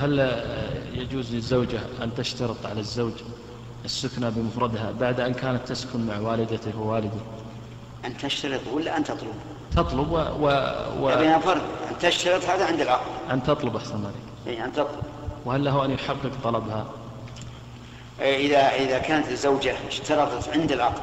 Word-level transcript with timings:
هل 0.00 0.42
يجوز 0.94 1.34
للزوجة 1.34 1.80
أن 2.02 2.14
تشترط 2.14 2.66
على 2.66 2.80
الزوج 2.80 3.12
السكنة 3.84 4.28
بمفردها 4.28 4.92
بعد 5.00 5.20
أن 5.20 5.34
كانت 5.34 5.68
تسكن 5.68 6.06
مع 6.06 6.18
والدته 6.18 6.80
ووالده؟ 6.80 7.20
أن 8.04 8.16
تشترط 8.16 8.60
ولا 8.72 8.96
أن 8.96 9.04
تطلب؟ 9.04 9.34
تطلب 9.76 10.12
و... 10.12 10.16
و... 10.16 10.46
و... 11.00 11.18
بين 11.18 11.38
فرق 11.38 11.62
أن 11.90 11.98
تشترط 12.00 12.44
هذا 12.44 12.66
عند 12.66 12.80
العقد 12.80 13.10
أن 13.30 13.42
تطلب 13.42 13.76
أحسن 13.76 14.04
عليك. 14.04 14.58
أي 14.58 14.64
أن 14.64 14.72
تطلب. 14.72 15.02
وهل 15.44 15.64
له 15.64 15.84
أن 15.84 15.90
يحقق 15.90 16.30
طلبها؟ 16.44 16.86
إذا 18.20 18.74
إذا 18.74 18.98
كانت 18.98 19.28
الزوجة 19.28 19.74
اشترطت 19.88 20.48
عند 20.48 20.72
العقد 20.72 21.02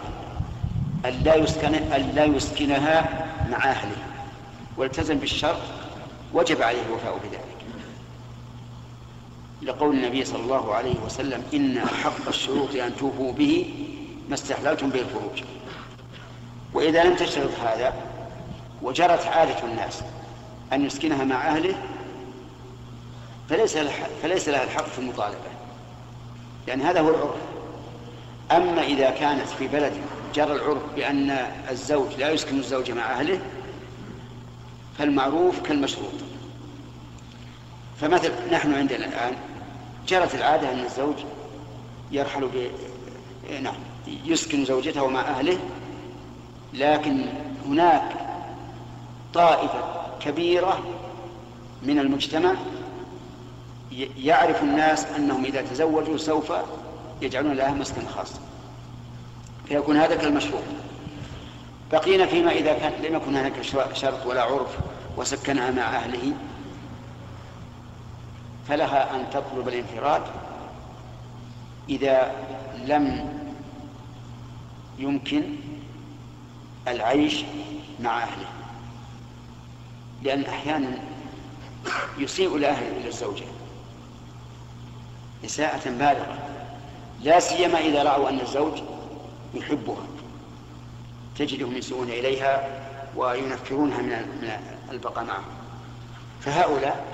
أن 1.05 1.21
لا 1.23 1.35
يسكن 1.35 1.75
أن 1.75 2.11
لا 2.15 2.25
يسكنها 2.25 3.25
مع 3.51 3.71
أهله 3.71 3.97
والتزم 4.77 5.17
بالشرط 5.17 5.61
وجب 6.33 6.61
عليه 6.61 6.81
الوفاء 6.89 7.17
بذلك. 7.17 7.55
لقول 9.65 9.95
النبي 9.95 10.25
صلى 10.25 10.39
الله 10.43 10.73
عليه 10.75 10.95
وسلم 11.05 11.43
إن 11.53 11.79
حق 12.03 12.27
الشروط 12.27 12.75
أن 12.75 12.95
توفوا 12.99 13.31
به 13.31 13.73
ما 14.29 14.33
استحللتم 14.33 14.89
به 14.89 14.99
الفروج 14.99 15.43
وإذا 16.73 17.03
لم 17.03 17.15
تشترط 17.15 17.59
هذا 17.59 17.93
وجرت 18.81 19.25
عادة 19.25 19.63
الناس 19.63 20.01
أن 20.73 20.85
يسكنها 20.85 21.23
مع 21.23 21.47
أهله 21.47 21.75
فليس 23.49 23.77
فليس 24.23 24.49
لها 24.49 24.63
الحق 24.63 24.85
في 24.85 24.99
المطالبة. 24.99 25.49
لأن 26.67 26.81
هذا 26.81 27.01
هو 27.01 27.09
العرف. 27.09 27.35
أما 28.51 28.83
إذا 28.83 29.09
كانت 29.09 29.47
في 29.47 29.67
بلد 29.67 29.93
جرى 30.35 30.51
العرف 30.51 30.81
بأن 30.95 31.29
الزوج 31.71 32.13
لا 32.17 32.31
يسكن 32.31 32.59
الزوجة 32.59 32.93
مع 32.93 33.11
أهله 33.11 33.39
فالمعروف 34.97 35.59
كالمشروط. 35.59 36.13
فمثل 38.01 38.31
نحن 38.51 38.73
عندنا 38.73 39.05
الآن 39.05 39.33
جرت 40.07 40.35
العادة 40.35 40.71
أن 40.71 40.79
الزوج 40.79 41.15
يرحل 42.11 42.47
ب 42.47 42.71
نعم 43.63 43.75
يسكن 44.25 44.65
زوجته 44.65 45.07
مع 45.07 45.21
أهله 45.21 45.57
لكن 46.73 47.25
هناك 47.65 48.03
طائفة 49.33 49.83
كبيرة 50.19 50.83
من 51.83 51.99
المجتمع 51.99 52.53
يعرف 54.17 54.63
الناس 54.63 55.05
أنهم 55.05 55.45
إذا 55.45 55.61
تزوجوا 55.61 56.17
سوف 56.17 56.53
يجعلون 57.21 57.53
لها 57.53 57.71
مسكن 57.71 58.07
خاص. 58.07 58.33
فيكون 59.67 59.97
هذا 59.97 60.15
كالمشروع. 60.15 60.61
بقينا 61.91 62.25
فيما 62.25 62.51
إذا 62.51 62.73
كان 62.73 62.91
لم 63.03 63.15
يكن 63.15 63.35
هناك 63.35 63.53
شرط 63.93 64.25
ولا 64.25 64.43
عرف 64.43 64.77
وسكنها 65.17 65.71
مع 65.71 65.95
أهله 65.95 66.33
فلها 68.67 69.15
أن 69.15 69.29
تطلب 69.29 69.67
الانفراد 69.67 70.21
إذا 71.89 72.31
لم 72.85 73.33
يمكن 74.99 75.43
العيش 76.87 77.43
مع 77.99 78.23
أهله 78.23 78.47
لأن 80.23 80.45
أحيانا 80.45 80.99
يسيء 82.17 82.55
الأهل 82.55 82.83
إلى 82.97 83.07
الزوجة 83.07 83.45
إساءة 85.45 85.89
بالغة 85.89 86.37
لا 87.21 87.39
سيما 87.39 87.79
إذا 87.79 88.03
رأوا 88.03 88.29
أن 88.29 88.39
الزوج 88.39 88.81
يحبها 89.53 90.05
تجدهم 91.37 91.75
يسوون 91.77 92.09
إليها 92.09 92.67
وينفرونها 93.15 94.01
من 94.01 94.49
البقاء 94.91 95.23
معه. 95.23 95.43
فهؤلاء 96.41 97.05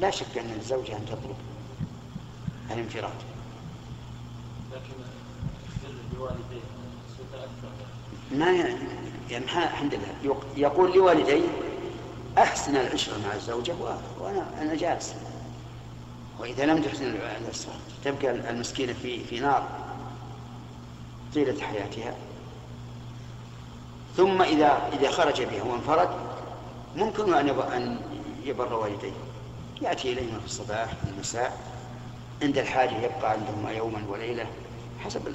لا 0.00 0.10
شك 0.10 0.38
أن 0.38 0.52
الزوجة 0.56 0.96
أن 0.96 1.06
تطلب 1.06 1.36
الانفراد. 2.70 3.12
لكن 4.72 4.94
ما 8.38 8.52
يعني 9.30 9.44
الحمد 9.44 9.94
لله. 9.94 10.36
يقول 10.56 10.96
لوالديه 10.96 11.48
أحسن 12.38 12.76
العشرة 12.76 13.18
مع 13.28 13.34
الزوجة 13.34 13.74
وأنا 14.20 14.62
أنا 14.62 14.74
جالس. 14.74 15.14
وإذا 16.38 16.66
لم 16.66 16.82
تحسن 16.82 17.14
العشرة 17.40 17.72
تبقى 18.04 18.50
المسكينة 18.50 18.92
في 18.92 19.24
في 19.24 19.40
نار 19.40 19.68
طيلة 21.34 21.62
حياتها. 21.62 22.14
ثم 24.16 24.42
إذا 24.42 24.90
إذا 24.92 25.10
خرج 25.10 25.42
بها 25.42 25.62
وانفرد 25.62 26.08
ممكن 26.96 27.34
أن 27.34 27.48
أن 27.48 28.00
يبر 28.44 28.74
والديه. 28.74 29.12
يأتي 29.82 30.12
إليهما 30.12 30.38
في 30.38 30.44
الصباح 30.44 30.94
في 30.94 31.10
المساء 31.14 31.58
عند 32.42 32.58
الحاجة 32.58 32.96
يبقى 32.96 33.30
عندهما 33.30 33.70
يوما 33.70 34.02
وليلة 34.08 34.46
حسب 35.04 35.28